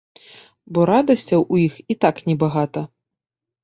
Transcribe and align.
Бо 0.77 0.85
радасцяў 0.91 1.47
у 1.59 1.61
іх 1.67 1.73
і 1.91 2.01
так 2.07 2.15
небагата. 2.33 2.81